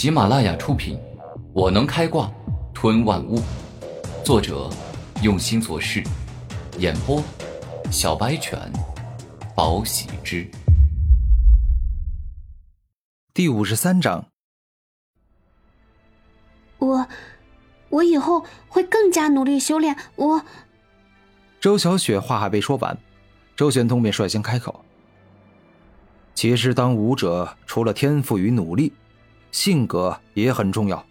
[0.00, 0.96] 喜马拉雅出品，
[1.52, 2.32] 《我能开挂
[2.72, 3.38] 吞万物》，
[4.24, 4.70] 作者
[5.22, 6.02] 用心做事，
[6.78, 7.22] 演播
[7.92, 8.58] 小白犬，
[9.54, 10.50] 宝喜之。
[13.34, 14.24] 第五十三章，
[16.78, 17.06] 我，
[17.90, 19.94] 我以后会更加努力修炼。
[20.16, 20.42] 我，
[21.60, 22.96] 周小雪话还未说完，
[23.54, 24.82] 周玄通便率先开口。
[26.34, 28.94] 其实，当武者除了天赋与努力，
[29.52, 31.04] 性格也很重要。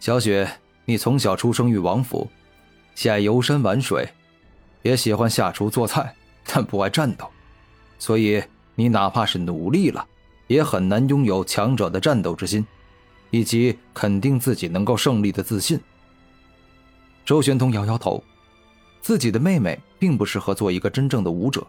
[0.00, 0.50] 小雪，
[0.84, 2.28] 你从小出生于王府，
[2.94, 4.08] 喜爱游山玩水，
[4.82, 7.26] 也喜欢下厨做菜，但不爱战斗，
[7.98, 8.42] 所以
[8.74, 10.06] 你哪怕是努力了，
[10.46, 12.66] 也很难拥有强者的战斗之心，
[13.30, 15.80] 以及肯定自己能够胜利的自信。
[17.24, 18.22] 周玄通摇摇头，
[19.00, 21.66] 自己的妹妹并不适合做一个真正的武者。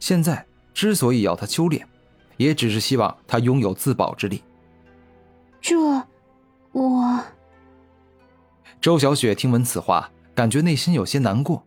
[0.00, 0.44] 现在
[0.74, 1.86] 之所以要她修炼。
[2.36, 4.42] 也只是希望他拥有自保之力。
[5.60, 5.76] 这，
[6.72, 7.20] 我。
[8.80, 11.64] 周小雪听闻此话，感觉内心有些难过，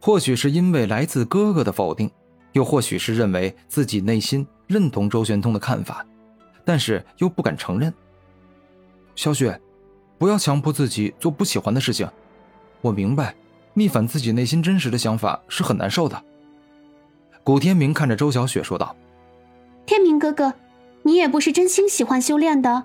[0.00, 2.10] 或许是因为来自哥哥的否定，
[2.52, 6.06] 又或许是认为自己内心认同周玄通的看法，
[6.64, 7.92] 但是又不敢承认。
[9.16, 9.60] 小雪，
[10.16, 12.08] 不要强迫自己做不喜欢的事情。
[12.80, 13.34] 我明白，
[13.74, 16.22] 逆反自己内心真实的想法是很难受的。
[17.42, 18.94] 古天明看着周小雪说道。
[19.88, 20.52] 天明哥哥，
[21.02, 22.84] 你也不是真心喜欢修炼的。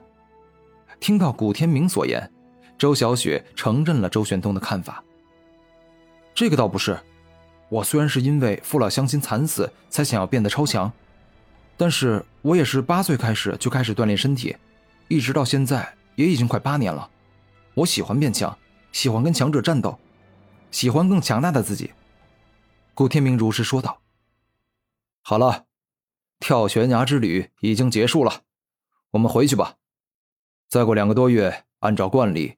[1.02, 2.32] 听到古天明所言，
[2.78, 5.04] 周小雪承认了周玄东的看法。
[6.34, 6.98] 这个倒不是，
[7.68, 10.90] 我虽然是因为父老乡亲惨死才想要变得超强，
[11.76, 14.56] 但是我也是八岁开始就开始锻炼身体，
[15.10, 17.10] 一直到现在也已经快八年了。
[17.74, 18.58] 我喜欢变强，
[18.94, 20.00] 喜欢跟强者战斗，
[20.72, 21.92] 喜欢更强大的自己。
[22.94, 24.00] 古天明如实说道。
[25.22, 25.66] 好了。
[26.44, 28.42] 跳悬崖之旅已经结束了，
[29.12, 29.78] 我们回去吧。
[30.68, 32.58] 再过两个多月，按照惯例，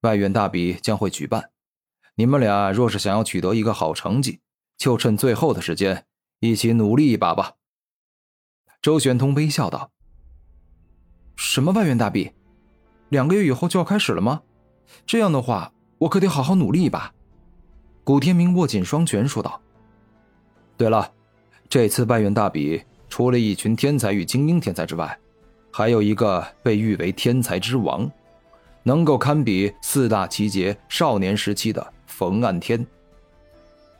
[0.00, 1.50] 外院大比将会举办。
[2.14, 4.40] 你们俩若是想要取得一个好成绩，
[4.78, 6.06] 就趁最后的时间
[6.40, 7.56] 一起努力一把吧。
[8.80, 9.90] 周玄通微笑道
[11.36, 12.32] ：“什么外院大比？
[13.10, 14.40] 两个月以后就要开始了吗？
[15.04, 17.12] 这样的话，我可得好好努力一把。”
[18.04, 19.60] 古天明握紧双拳说道
[20.78, 21.12] ：“对了，
[21.68, 25.18] 这次外院大比。”除了一群天才与精英天才之外，
[25.70, 28.10] 还有一个被誉为天才之王，
[28.82, 32.86] 能够堪比四大奇杰少年时期的冯岸天。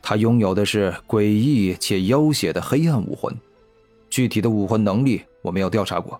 [0.01, 3.35] 他拥有的是诡异且妖邪的黑暗武魂，
[4.09, 6.19] 具体的武魂能力我没有调查过，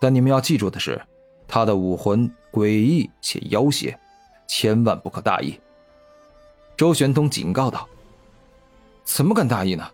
[0.00, 1.00] 但你们要记住的是，
[1.46, 3.98] 他的武魂诡异且妖邪，
[4.48, 5.58] 千万不可大意。
[6.76, 7.88] 周玄通警告道
[9.04, 9.88] ：“怎么敢大意呢？”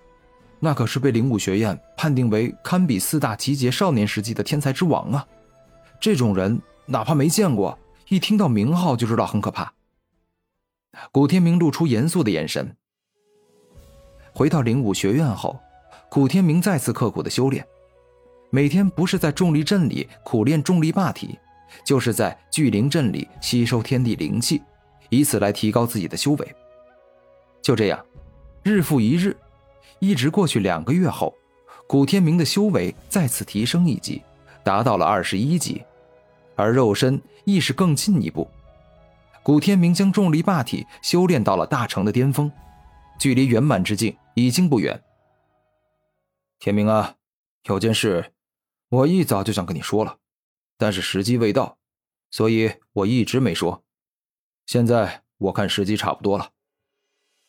[0.65, 5.27] 那可是被灵武学院判定为堪比四大奇杰少年时期的天才之王啊！
[6.01, 7.77] 这种人哪怕没见过，
[8.09, 9.73] 一听到名号就知道很可怕。
[11.11, 12.77] 古天明露出严肃的眼神。
[14.33, 15.59] 回到灵武学院后，
[16.09, 17.67] 古天明再次刻苦的修炼，
[18.51, 21.37] 每天不是在重力阵里苦练重力霸体，
[21.85, 24.63] 就是在聚灵阵里吸收天地灵气，
[25.11, 26.55] 以此来提高自己的修为。
[27.61, 28.01] 就这样，
[28.63, 29.37] 日复一日。
[30.03, 31.33] 一直过去两个月后，
[31.87, 34.21] 古天明的修为再次提升一级，
[34.65, 35.81] 达到了二十一级，
[36.57, 38.51] 而肉身亦是更进一步。
[39.45, 42.51] 古天明将重力霸体修炼到了大成的巅峰，
[43.17, 45.01] 距离圆满之境已经不远。
[46.59, 47.15] 天明啊，
[47.67, 48.33] 有件事，
[48.89, 50.17] 我一早就想跟你说了，
[50.77, 51.79] 但是时机未到，
[52.33, 53.85] 所以我一直没说。
[54.67, 56.51] 现在我看时机差不多了。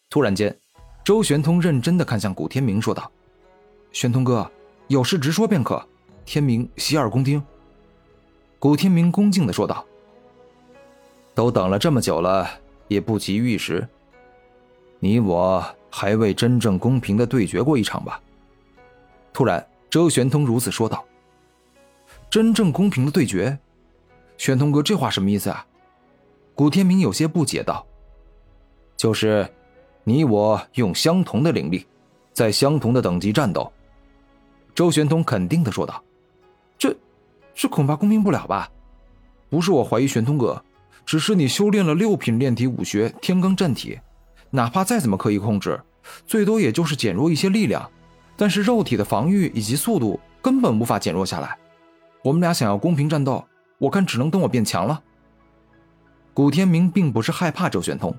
[0.08, 0.59] 突然间。
[1.03, 3.12] 周玄通认真的看向古天明，说道
[3.91, 4.50] ：“玄通哥，
[4.88, 5.86] 有事直说便可。
[6.25, 7.44] 天明洗耳恭听。”
[8.58, 9.86] 古天明恭敬的说道
[11.36, 12.50] ：“都等了这么久了，
[12.88, 13.86] 也不急于一时。
[15.02, 18.22] 你我还未真正公平的对决过一场吧？”
[19.34, 21.04] 突然，周玄通如此说道
[22.31, 23.60] ：“真正公平的对决？
[24.38, 25.68] 玄通哥，这话什么意思啊？”
[26.56, 27.86] 古天明有些不解道
[28.95, 29.45] ：“就是。”
[30.04, 31.86] 你我用相同的灵力，
[32.34, 33.72] 在相同的等级战斗。
[34.76, 36.04] 周玄通肯定的说道
[36.78, 36.96] ：“这，
[37.54, 38.70] 这恐怕公平不了吧？
[39.50, 40.62] 不是我怀疑玄通哥，
[41.06, 44.00] 只是你修炼了六品炼体武学天罡战体，
[44.50, 45.80] 哪怕再怎么刻意控制，
[46.26, 47.90] 最多也就是减弱一些力量，
[48.36, 51.58] 但是肉体的防御以及速度根本无法减弱下来。
[52.24, 53.46] 我们俩想要公平战斗，
[53.78, 55.02] 我看只能等我变强了。”
[56.34, 58.14] 古天明并不是害怕周玄通。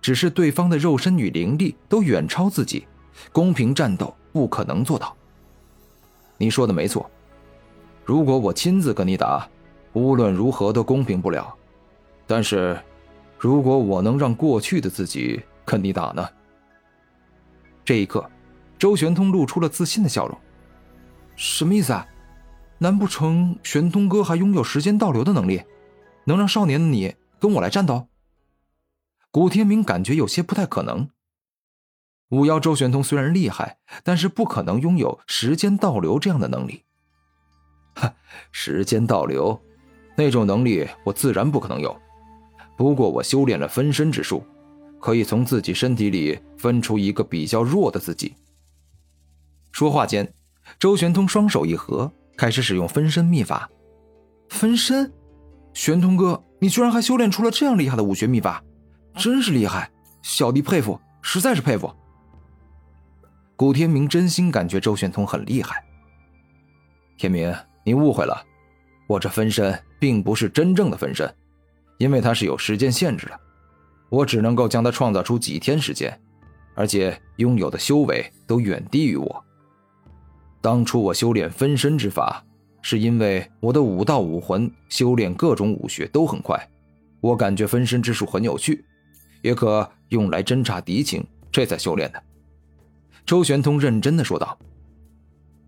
[0.00, 2.86] 只是对方的肉身与灵力都远超自己，
[3.32, 5.14] 公平战斗不可能做到。
[6.36, 7.10] 你说的没错，
[8.04, 9.48] 如果我亲自跟你打，
[9.92, 11.52] 无论如何都公平不了。
[12.26, 12.78] 但是，
[13.38, 16.28] 如果我能让过去的自己跟你打呢？
[17.84, 18.28] 这一刻，
[18.78, 20.38] 周玄通露出了自信的笑容。
[21.36, 22.06] 什么意思啊？
[22.78, 25.62] 难不成玄通哥还拥有时间倒流的能力，
[26.24, 28.06] 能让少年的你跟我来战斗？
[29.30, 31.10] 古天明感觉有些不太可能。
[32.30, 36.84] 五妖周玄通虽然厉害，但是不可能拥有时间倒流这样的能力。
[37.94, 38.14] 哈，
[38.52, 39.60] 时间倒流，
[40.16, 41.96] 那种能力我自然不可能有。
[42.76, 44.42] 不过我修炼了分身之术，
[45.00, 48.34] 可以从自己身体里分出一个比较弱的自己。
[49.72, 50.32] 说话间，
[50.78, 53.68] 周玄通双手一合，开始使用分身秘法。
[54.48, 55.12] 分身，
[55.74, 58.62] 玄通哥，你居然还修炼出了这样厉害的武学秘法，
[59.18, 59.90] 真是厉害！
[60.22, 61.92] 小弟佩服，实在是佩服。
[63.56, 65.84] 古天明真心感觉周玄通很厉害。
[67.16, 67.52] 天明，
[67.84, 68.40] 你误会了，
[69.08, 71.28] 我这分身并不是真正的分身。
[71.96, 73.40] 因为它是有时间限制的，
[74.08, 76.16] 我只能够将它创造出几天时间，
[76.76, 79.44] 而且拥有的修为都远低于我。
[80.60, 82.44] 当初我修炼分身之法，
[82.82, 86.56] 是因为我的武道武魂修炼各种武学都很快，
[87.20, 88.84] 我感觉分身之术很有趣，
[89.42, 92.22] 也可用来侦察敌情，这才修炼的。
[93.26, 94.58] 周玄通认真的说道。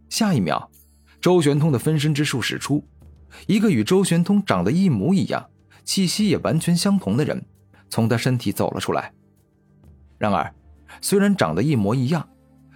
[0.08, 0.70] 下一秒，
[1.20, 2.84] 周玄通的分身之术使出，
[3.46, 5.48] 一个与周玄通长得一模一样。
[5.84, 7.44] 气息也完全相同的人，
[7.88, 9.12] 从他身体走了出来。
[10.18, 10.54] 然而，
[11.00, 12.28] 虽然长得一模一样，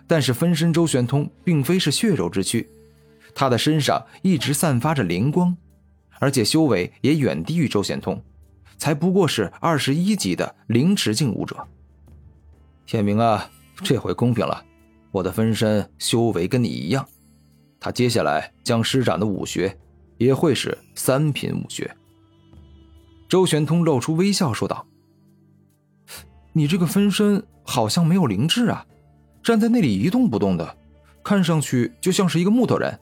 [0.07, 2.69] 但是分身周玄通并非是血肉之躯，
[3.35, 5.57] 他的身上一直散发着灵光，
[6.19, 8.21] 而且修为也远低于周玄通，
[8.79, 11.57] 才不过是二十一级的灵池境武者。
[12.87, 14.65] 天明啊，这回公平了，
[15.11, 17.07] 我的分身修为跟你一样，
[17.81, 19.77] 他接下来将施展的武学，
[20.19, 21.91] 也会是三品武学。
[23.27, 24.87] 周玄通露出微笑，说道
[26.53, 28.87] ：“你这个分身好像没有灵智啊，
[29.43, 30.77] 站在那里一动不动的，
[31.25, 33.01] 看上去就像是一个木头人。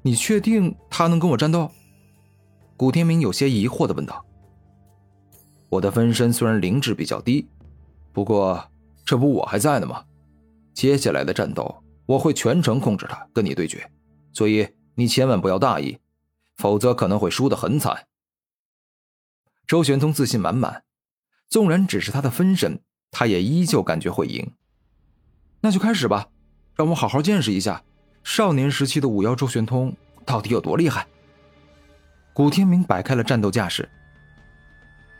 [0.00, 1.70] 你确定他能跟我战斗？”
[2.76, 4.24] 古天明有些疑惑的问道
[5.68, 7.46] ：“我的分身虽然灵智比较低，
[8.12, 8.70] 不过
[9.04, 10.04] 这不我还在呢吗？
[10.72, 13.90] 接下来的战斗我会全程控制他跟你对决，
[14.32, 15.98] 所以你千万不要大意，
[16.56, 18.06] 否则可能会输得很惨。”
[19.66, 20.84] 周玄通自信满满，
[21.48, 22.80] 纵然只是他的分身，
[23.10, 24.50] 他也依旧感觉会赢。
[25.60, 26.28] 那就开始吧，
[26.74, 27.82] 让我好好见识一下
[28.24, 29.94] 少年时期的五妖周玄通
[30.24, 31.06] 到底有多厉害。
[32.32, 33.86] 古天明摆开了战斗架势。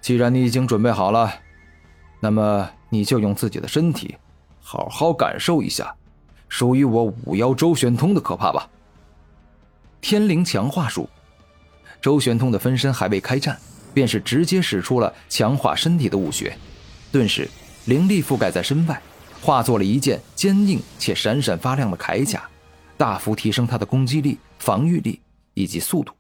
[0.09, 1.31] 既然你已经准备好了，
[2.19, 4.17] 那么你就用自己的身体，
[4.59, 5.95] 好好感受一下
[6.49, 8.71] 属于我五妖周玄通的可怕吧。
[10.01, 11.07] 天灵强化术，
[12.01, 13.59] 周玄通的分身还未开战。
[13.93, 16.57] 便是直接使出了强化身体的武学，
[17.13, 17.47] 顿时
[17.85, 18.99] 灵力覆盖在身外，
[19.43, 22.49] 化作了一件坚硬且闪闪发亮的铠甲，
[22.97, 25.21] 大幅提升他的攻击力、防御力
[25.53, 26.15] 以及速度。